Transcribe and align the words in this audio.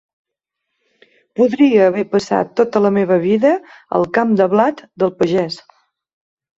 Podria 1.39 1.83
haver 1.91 2.07
passat 2.15 2.57
tota 2.63 2.83
la 2.87 2.93
meva 2.97 3.21
vida 3.29 3.55
al 4.01 4.11
camp 4.19 4.35
de 4.43 4.51
blat 4.59 4.87
del 5.01 5.19
pagès. 5.23 5.65